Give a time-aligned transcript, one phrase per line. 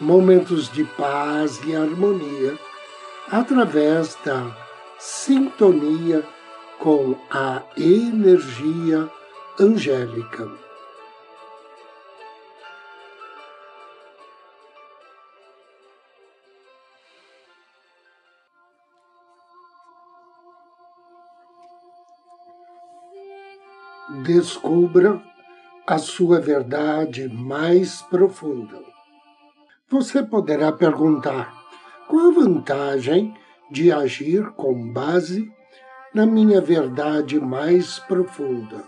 [0.00, 2.58] momentos de paz e harmonia
[3.30, 4.56] através da
[4.98, 6.24] sintonia
[6.78, 9.10] com a energia
[9.58, 10.48] angélica.
[24.24, 25.20] Descubra
[25.86, 28.97] a sua verdade mais profunda.
[29.90, 31.50] Você poderá perguntar:
[32.08, 33.34] qual a vantagem
[33.70, 35.50] de agir com base
[36.12, 38.84] na minha verdade mais profunda?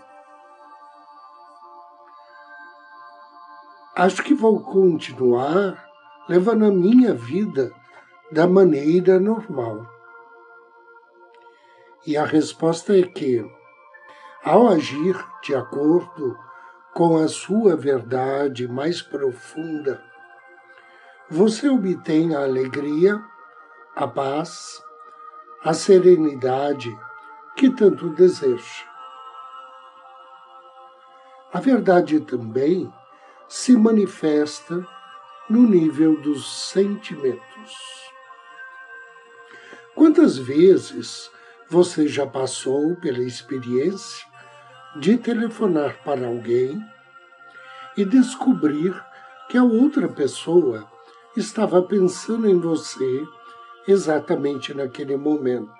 [3.95, 5.83] Acho que vou continuar
[6.29, 7.71] levando a minha vida
[8.31, 9.83] da maneira normal.
[12.05, 13.43] E a resposta é que,
[14.43, 16.37] ao agir de acordo
[16.93, 20.10] com a sua verdade mais profunda,
[21.31, 23.23] você obtém a alegria,
[23.95, 24.83] a paz,
[25.63, 26.93] a serenidade
[27.55, 28.83] que tanto deseja.
[31.53, 32.93] A verdade também
[33.47, 34.85] se manifesta
[35.49, 38.11] no nível dos sentimentos.
[39.95, 41.31] Quantas vezes
[41.69, 44.27] você já passou pela experiência
[44.97, 46.77] de telefonar para alguém
[47.95, 48.93] e descobrir
[49.47, 50.91] que a outra pessoa
[51.35, 53.23] estava pensando em você
[53.87, 55.71] exatamente naquele momento.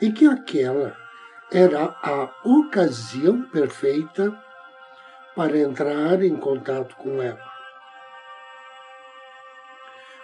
[0.00, 0.96] E que aquela
[1.50, 4.36] era a ocasião perfeita
[5.34, 7.48] para entrar em contato com ela.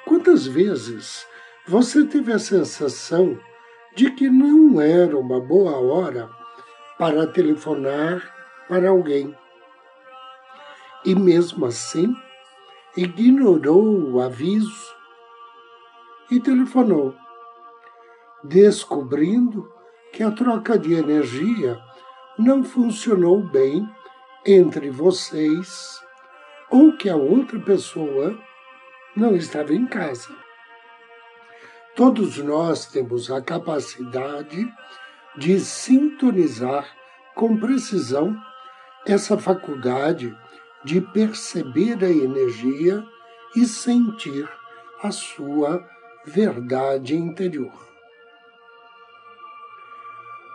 [0.04, 1.26] Quantas vezes
[1.66, 3.38] você teve a sensação
[3.96, 6.28] de que não era uma boa hora
[6.98, 8.22] para telefonar
[8.68, 9.34] para alguém?
[11.04, 12.14] E mesmo assim,
[12.96, 14.94] ignorou o aviso
[16.30, 17.14] e telefonou,
[18.42, 19.68] descobrindo
[20.12, 21.80] que a troca de energia
[22.38, 23.88] não funcionou bem
[24.46, 26.00] entre vocês
[26.70, 28.38] ou que a outra pessoa
[29.16, 30.34] não estava em casa.
[31.96, 34.66] Todos nós temos a capacidade
[35.36, 36.86] de sintonizar
[37.34, 38.36] com precisão
[39.06, 40.36] essa faculdade
[40.84, 43.04] de perceber a energia
[43.56, 44.48] e sentir
[45.02, 45.82] a sua
[46.26, 47.72] verdade interior.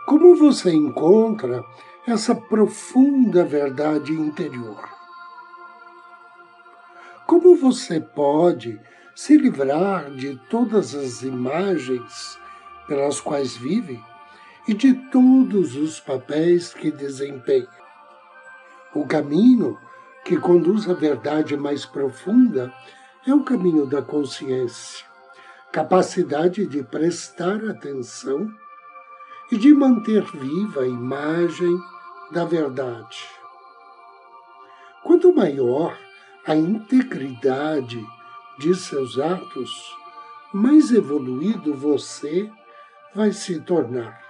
[0.06, 1.64] Como você encontra
[2.06, 4.88] essa profunda verdade interior?
[7.26, 8.80] Como você pode
[9.14, 12.38] se livrar de todas as imagens
[12.88, 14.02] pelas quais vive
[14.66, 17.68] e de todos os papéis que desempenha?
[18.92, 19.78] O caminho
[20.24, 22.72] que conduz à verdade mais profunda
[23.26, 25.04] é o caminho da consciência,
[25.72, 28.48] capacidade de prestar atenção
[29.50, 31.76] e de manter viva a imagem
[32.30, 33.18] da verdade.
[35.02, 35.98] Quanto maior
[36.46, 38.02] a integridade
[38.58, 39.70] de seus atos,
[40.52, 42.50] mais evoluído você
[43.14, 44.20] vai se tornar.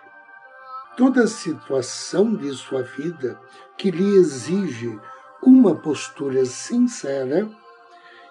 [0.97, 3.41] Toda situação de sua vida
[3.77, 4.99] que lhe exige
[5.43, 7.49] uma postura sincera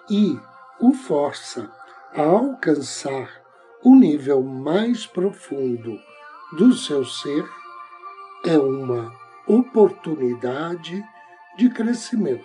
[0.08, 0.38] e
[0.80, 1.70] o força
[2.14, 3.28] a alcançar
[3.82, 5.98] o nível mais profundo
[6.56, 7.48] do seu ser,
[8.44, 9.10] é uma
[9.46, 11.02] oportunidade
[11.56, 12.44] de crescimento.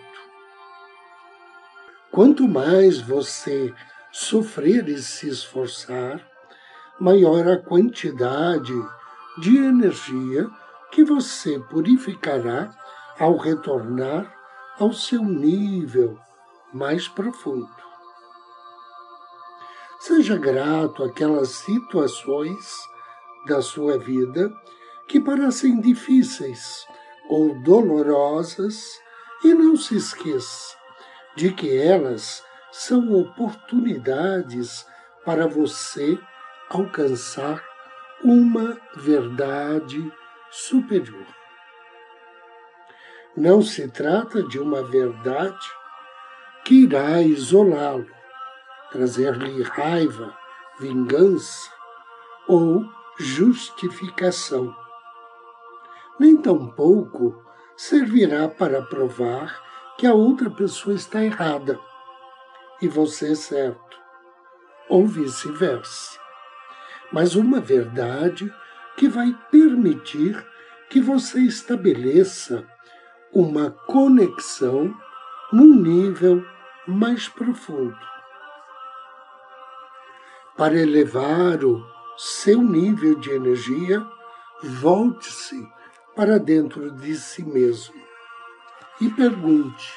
[2.12, 3.74] Quanto mais você
[4.12, 6.26] sofrer e se esforçar,
[7.00, 8.74] maior a quantidade
[9.40, 10.48] de energia
[10.92, 12.72] que você purificará
[13.20, 14.35] ao retornar
[14.80, 16.20] ao seu nível
[16.74, 17.70] mais profundo.
[20.00, 22.76] Seja grato àquelas situações
[23.48, 24.52] da sua vida
[25.08, 26.86] que parecem difíceis
[27.30, 29.00] ou dolorosas
[29.44, 30.76] e não se esqueça
[31.36, 34.86] de que elas são oportunidades
[35.24, 36.18] para você
[36.70, 37.64] alcançar
[38.24, 40.12] uma verdade
[40.52, 41.45] superior.
[43.38, 45.70] Não se trata de uma verdade
[46.64, 48.08] que irá isolá-lo,
[48.92, 50.34] trazer-lhe raiva,
[50.80, 51.70] vingança
[52.48, 52.86] ou
[53.20, 54.74] justificação.
[56.18, 57.44] Nem tampouco
[57.76, 59.62] servirá para provar
[59.98, 61.78] que a outra pessoa está errada
[62.82, 63.98] e você é certo,
[64.88, 66.18] ou vice-versa.
[67.12, 68.50] Mas uma verdade
[68.96, 70.42] que vai permitir
[70.90, 72.66] que você estabeleça
[73.34, 74.94] uma conexão
[75.52, 76.46] num nível
[76.88, 77.98] mais profundo.
[80.58, 81.86] Para elevar o
[82.18, 84.06] seu nível de energia,
[84.64, 85.68] volte-se
[86.16, 87.96] para dentro de si mesmo
[89.02, 89.94] e pergunte: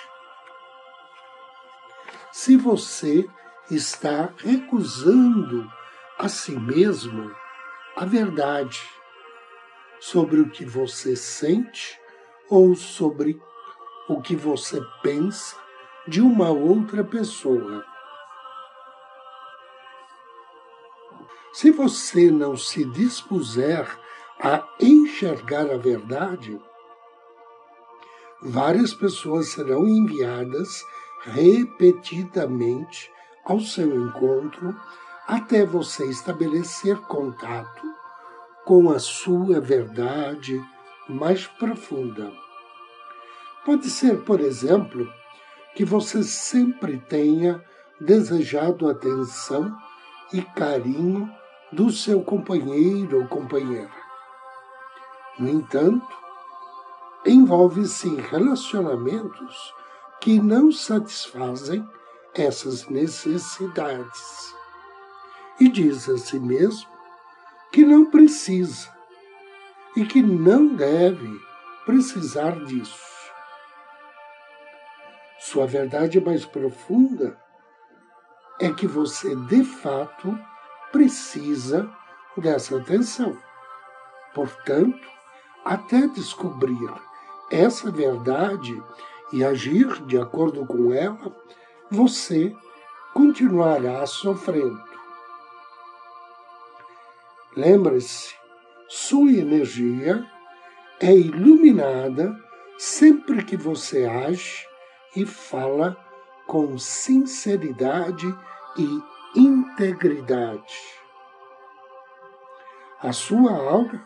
[2.32, 3.28] se você
[3.70, 5.70] está recusando
[6.18, 7.34] a si mesmo
[7.96, 8.80] a verdade
[10.00, 11.97] sobre o que você sente
[12.50, 13.40] ou sobre
[14.08, 15.56] o que você pensa
[16.06, 17.84] de uma outra pessoa.
[21.52, 23.86] Se você não se dispuser
[24.40, 26.58] a enxergar a verdade,
[28.40, 30.68] várias pessoas serão enviadas
[31.22, 33.10] repetidamente
[33.44, 34.74] ao seu encontro
[35.26, 37.82] até você estabelecer contato
[38.64, 40.62] com a sua verdade
[41.08, 42.32] mais profunda.
[43.64, 45.10] Pode ser, por exemplo,
[45.74, 47.62] que você sempre tenha
[48.00, 49.76] desejado atenção
[50.32, 51.30] e carinho
[51.72, 53.90] do seu companheiro ou companheira.
[55.38, 56.06] No entanto,
[57.24, 59.74] envolve-se em relacionamentos
[60.20, 61.86] que não satisfazem
[62.34, 64.54] essas necessidades.
[65.60, 66.88] E diz a si mesmo
[67.72, 68.97] que não precisa
[69.96, 71.40] e que não deve
[71.84, 73.08] precisar disso.
[75.38, 77.38] Sua verdade mais profunda
[78.60, 80.38] é que você de fato
[80.90, 81.90] precisa
[82.36, 83.36] dessa atenção.
[84.34, 85.06] Portanto,
[85.64, 86.90] até descobrir
[87.50, 88.80] essa verdade
[89.32, 91.34] e agir de acordo com ela,
[91.90, 92.54] você
[93.12, 94.82] continuará sofrendo.
[97.56, 98.37] Lembre-se,
[98.88, 100.26] sua energia
[100.98, 102.34] é iluminada
[102.78, 104.66] sempre que você age
[105.14, 105.94] e fala
[106.46, 108.26] com sinceridade
[108.78, 110.74] e integridade.
[113.02, 114.02] A sua aura,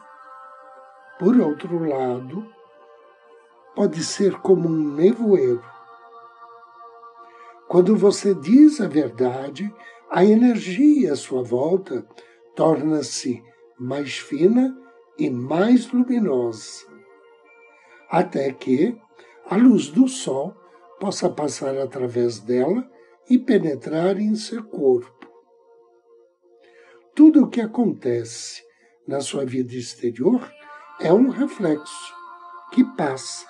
[1.17, 2.45] por outro lado,
[3.77, 5.65] pode ser como um nevoeiro.
[7.69, 9.73] Quando você diz a verdade,
[10.11, 12.05] a energia à sua volta
[12.57, 13.52] torna-se
[13.83, 14.77] mais fina
[15.19, 16.87] e mais luminosa,
[18.09, 18.97] até que
[19.47, 20.55] a luz do sol
[21.01, 22.89] possa passar através dela
[23.29, 25.29] e penetrar em seu corpo.
[27.15, 28.63] Tudo o que acontece
[29.07, 30.49] na sua vida exterior
[31.01, 32.15] é um reflexo
[32.73, 33.47] que passa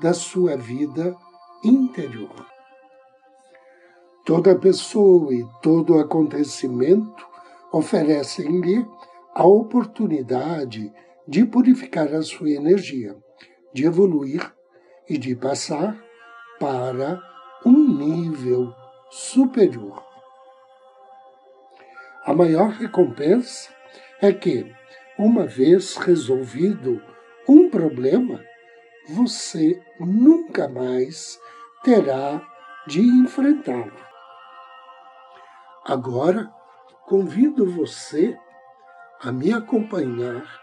[0.00, 1.16] da sua vida
[1.64, 2.46] interior.
[4.24, 7.26] Toda pessoa e todo acontecimento
[7.72, 8.86] oferecem-lhe
[9.34, 10.92] a oportunidade
[11.26, 13.16] de purificar a sua energia,
[13.72, 14.52] de evoluir
[15.08, 15.96] e de passar
[16.58, 17.20] para
[17.64, 18.74] um nível
[19.10, 20.02] superior.
[22.24, 23.70] A maior recompensa
[24.20, 24.72] é que,
[25.18, 27.02] uma vez resolvido
[27.48, 28.40] um problema,
[29.08, 31.40] você nunca mais
[31.82, 32.40] terá
[32.86, 33.92] de enfrentá-lo.
[35.84, 36.48] Agora,
[37.06, 38.38] convido você
[39.24, 40.60] a me acompanhar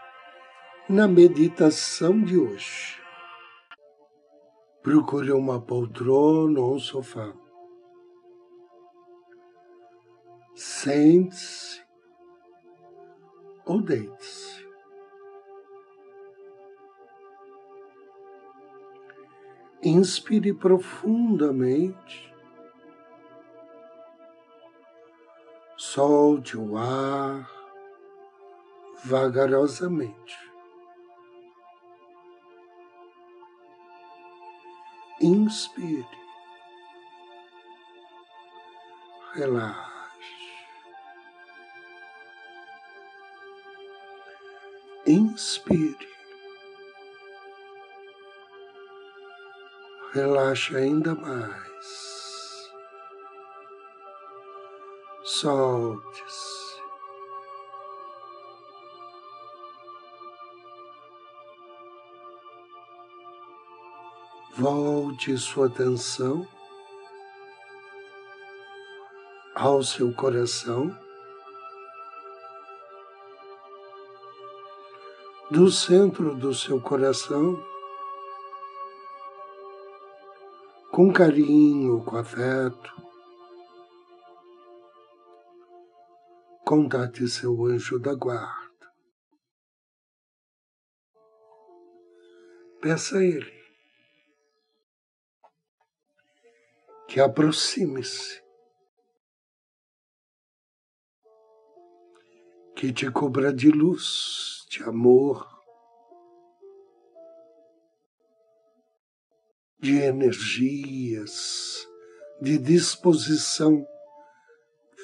[0.86, 3.00] na meditação de hoje.
[4.82, 7.32] Procure uma poltrona ou um sofá.
[10.54, 11.82] Sente-se
[13.64, 14.68] ou deite-se.
[19.82, 22.30] Inspire profundamente.
[25.78, 27.59] Solte o ar
[29.04, 30.38] vagarosamente.
[35.20, 36.06] Inspire.
[39.34, 39.90] Relaxe.
[45.06, 46.10] Inspire.
[50.12, 52.70] relaxa ainda mais.
[55.22, 56.59] Solte-se.
[64.60, 66.46] Volte sua atenção
[69.54, 70.94] ao seu coração,
[75.50, 77.56] do centro do seu coração,
[80.92, 82.94] com carinho, com afeto,
[86.66, 88.92] contate seu anjo da guarda.
[92.82, 93.59] Peça a ele
[97.10, 98.40] que aproxime-se,
[102.76, 105.44] que te cubra de luz, de amor,
[109.80, 111.84] de energias,
[112.40, 113.84] de disposição,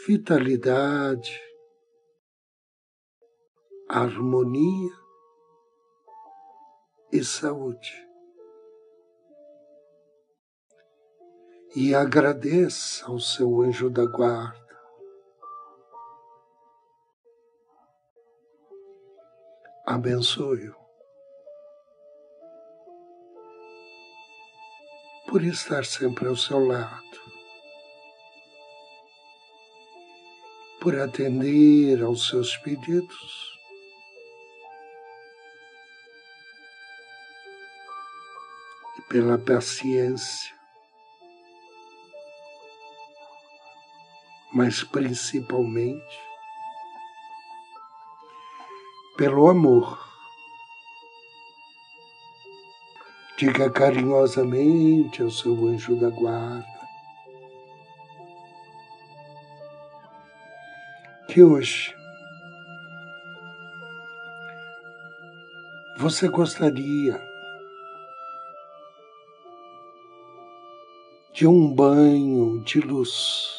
[0.07, 1.43] vitalidade,
[3.89, 4.93] harmonia
[7.13, 8.06] e saúde.
[11.79, 14.81] E agradeça ao seu anjo da guarda.
[19.85, 20.75] Abençoe-o.
[25.29, 27.21] Por estar sempre ao seu lado,
[30.81, 33.55] por atender aos seus pedidos.
[39.11, 40.56] Pela paciência,
[44.57, 46.19] mas principalmente
[49.19, 50.03] pelo amor.
[53.37, 56.65] Diga carinhosamente ao seu anjo da guarda
[61.29, 61.95] que hoje
[65.99, 67.21] você gostaria
[71.35, 73.56] de um banho de luz.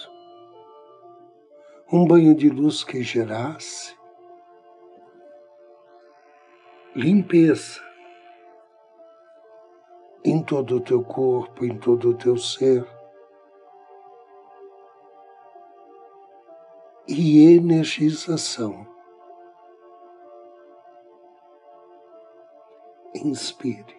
[1.97, 3.97] Um banho de luz que gerasse
[6.95, 7.81] limpeza
[10.23, 12.87] em todo o teu corpo, em todo o teu ser.
[17.07, 18.85] E energização.
[23.15, 23.97] Inspire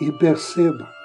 [0.00, 1.01] e perceba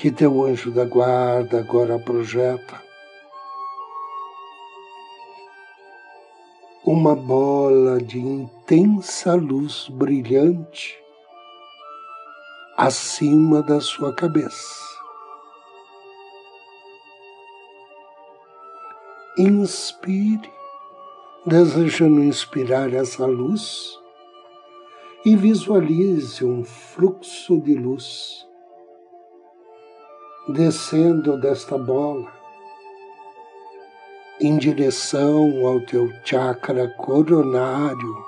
[0.00, 2.82] que teu anjo da guarda agora projeta
[6.86, 10.98] uma bola de intensa luz brilhante
[12.78, 14.74] acima da sua cabeça.
[19.36, 20.50] Inspire,
[21.44, 24.00] desejando inspirar essa luz
[25.26, 28.48] e visualize um fluxo de luz
[30.48, 32.32] descendo desta bola
[34.40, 38.24] em direção ao teu chakra coronário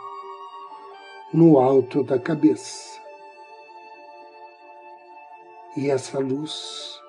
[1.32, 3.00] no alto da cabeça.
[5.76, 7.00] E essa luz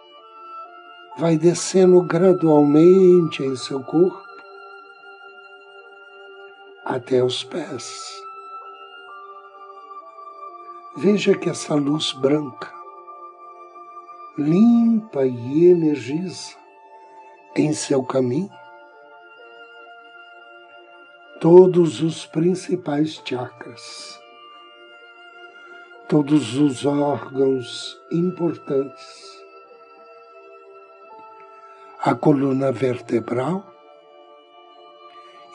[1.17, 4.23] vai descendo gradualmente em seu corpo
[6.85, 8.23] até os pés
[10.95, 12.82] Veja que essa luz branca
[14.37, 16.55] limpa e energiza.
[17.55, 18.49] Em seu caminho.
[21.39, 24.19] Todos os principais chakras,
[26.07, 29.43] todos os órgãos importantes,
[31.99, 33.63] a coluna vertebral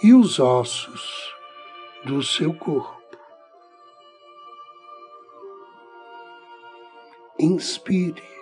[0.03, 1.35] e os ossos
[2.05, 2.99] do seu corpo.
[7.39, 8.38] inspire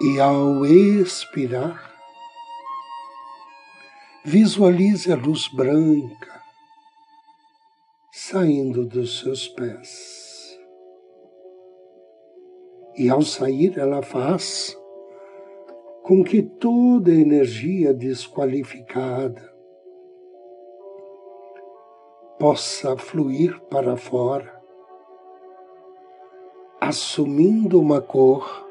[0.00, 1.90] e ao expirar,
[4.24, 6.42] visualize a luz branca
[8.12, 10.58] saindo dos seus pés.
[12.96, 14.76] E ao sair, ela faz
[16.02, 19.54] com que toda energia desqualificada
[22.38, 24.56] possa fluir para fora
[26.80, 28.65] assumindo uma cor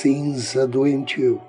[0.00, 1.42] cinza doentio.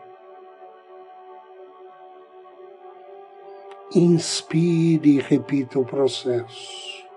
[3.95, 7.07] Inspire e repita o processo.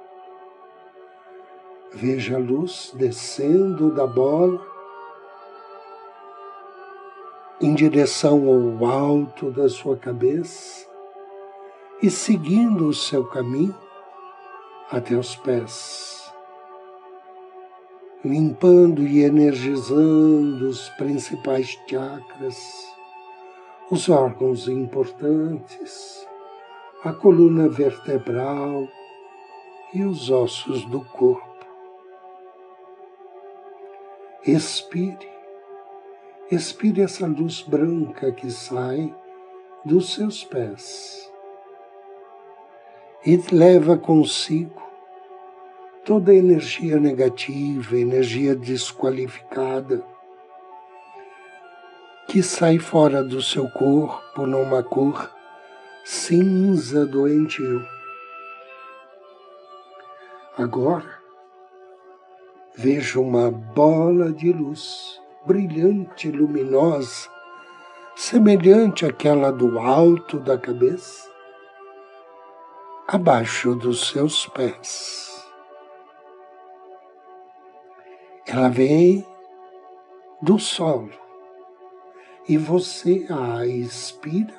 [1.92, 4.64] Veja a luz descendo da bola
[7.60, 10.88] em direção ao alto da sua cabeça
[12.00, 13.76] e seguindo o seu caminho
[14.88, 16.23] até os pés
[18.24, 22.56] limpando e energizando os principais chakras,
[23.90, 26.26] os órgãos importantes,
[27.04, 28.88] a coluna vertebral
[29.92, 31.66] e os ossos do corpo.
[34.46, 35.28] Expire,
[36.50, 39.14] expire essa luz branca que sai
[39.84, 41.30] dos seus pés
[43.26, 44.93] e leva consigo
[46.04, 50.04] toda energia negativa, energia desqualificada,
[52.28, 55.30] que sai fora do seu corpo numa cor
[56.04, 57.82] cinza doentio.
[60.58, 61.18] Agora,
[62.76, 67.30] vejo uma bola de luz brilhante, luminosa,
[68.14, 71.30] semelhante àquela do alto da cabeça,
[73.08, 75.33] abaixo dos seus pés.
[78.56, 79.26] Ela vem
[80.40, 81.10] do solo
[82.48, 84.54] e você a expira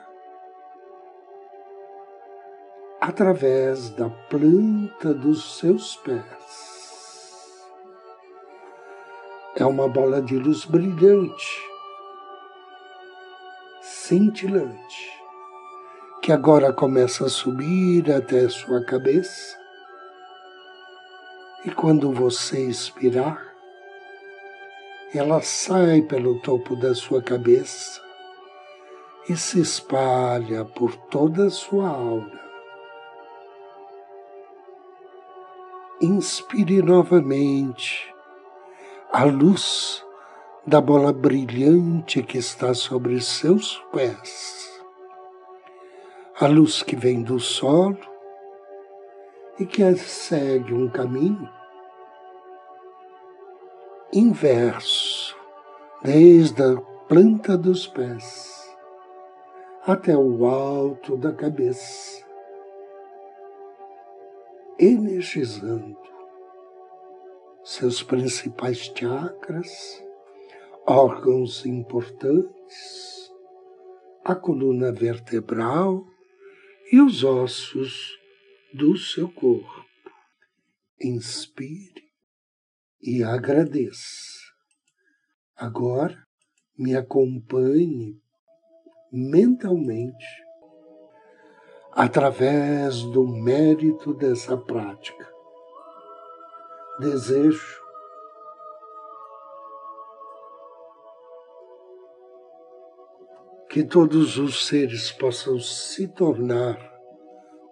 [2.99, 7.55] através da planta dos seus pés.
[9.55, 11.63] É uma bola de luz brilhante,
[13.81, 15.23] cintilante,
[16.21, 19.57] que agora começa a subir até sua cabeça.
[21.63, 23.54] E quando você expirar,
[25.17, 28.01] ela sai pelo topo da sua cabeça
[29.29, 32.39] e se espalha por toda a sua aura.
[36.01, 38.13] Inspire novamente
[39.11, 40.03] a luz
[40.67, 44.83] da bola brilhante que está sobre seus pés.
[46.39, 47.97] A luz que vem do solo
[49.57, 51.54] e que segue um caminho
[54.17, 55.35] inverso,
[56.01, 56.77] desde a
[57.09, 58.73] planta dos pés
[59.85, 62.25] até o alto da cabeça,
[64.79, 65.97] energizando
[67.61, 70.01] seus principais chakras,
[70.87, 73.29] órgãos importantes,
[74.23, 76.07] a coluna vertebral
[76.89, 78.17] e os ossos
[78.73, 79.83] do seu corpo.
[81.01, 82.04] Inspire
[83.05, 84.39] e agradeça.
[85.55, 86.25] Agora
[86.75, 88.19] me acompanhe
[89.11, 90.25] mentalmente
[91.91, 95.31] através do mérito dessa prática.
[96.99, 97.85] Desejo
[103.69, 106.75] que todos os seres possam se tornar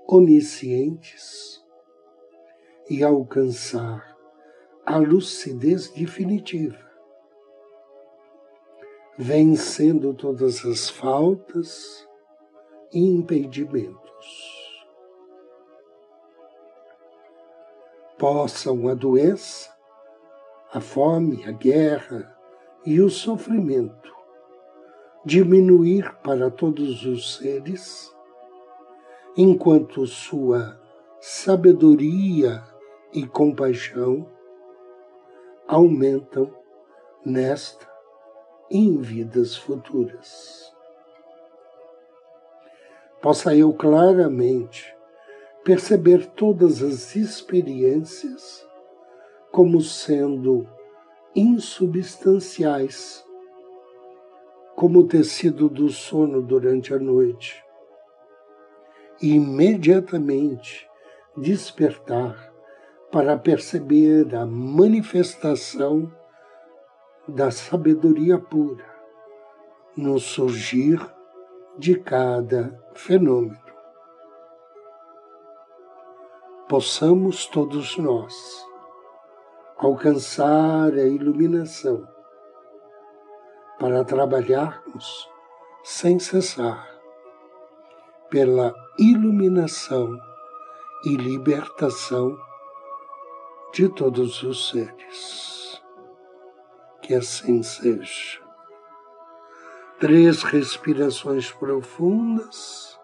[0.08, 1.60] oniscientes
[2.88, 4.13] e alcançar
[4.86, 6.80] a lucidez definitiva,
[9.18, 12.08] vencendo todas as faltas
[12.92, 14.84] e impedimentos.
[18.18, 19.74] Possam a doença,
[20.74, 22.38] a fome, a guerra
[22.86, 24.14] e o sofrimento
[25.26, 28.14] diminuir para todos os seres,
[29.38, 30.78] enquanto sua
[31.22, 32.62] sabedoria
[33.14, 34.28] e compaixão
[35.68, 36.52] aumentam
[37.26, 37.88] nesta
[38.70, 40.72] e em vidas futuras.
[43.22, 44.94] Possa eu claramente
[45.64, 48.68] perceber todas as experiências
[49.52, 50.68] como sendo
[51.36, 53.24] insubstanciais,
[54.76, 57.64] como o tecido do sono durante a noite,
[59.22, 60.90] e imediatamente
[61.38, 62.53] despertar
[63.14, 66.12] para perceber a manifestação
[67.28, 68.84] da sabedoria pura
[69.96, 71.00] no surgir
[71.78, 73.62] de cada fenômeno.
[76.68, 78.34] Possamos todos nós
[79.78, 82.08] alcançar a iluminação
[83.80, 85.30] para trabalharmos
[85.84, 86.90] sem cessar
[88.32, 90.18] pela iluminação
[91.06, 92.36] e libertação
[93.74, 95.82] de todos os seres.
[97.02, 98.40] Que assim seja.
[100.00, 103.00] Três respirações profundas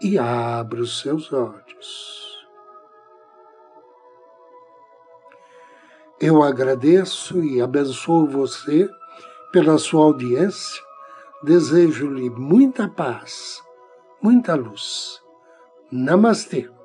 [0.00, 2.48] e abra os seus olhos.
[6.18, 8.88] Eu agradeço e abençoo você
[9.52, 10.82] pela sua audiência.
[11.42, 13.62] Desejo-lhe muita paz,
[14.22, 15.22] muita luz.
[15.90, 16.79] Namastê.